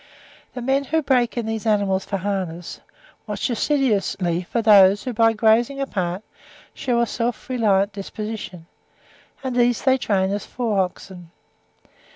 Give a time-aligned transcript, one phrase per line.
[0.55, 2.81] The men who break in these animals for harness,
[3.27, 6.23] watch assiduously for those who, by grazing apart,
[6.73, 8.65] shew a self reliant disposition,
[9.43, 11.29] and these they train as fore oxen.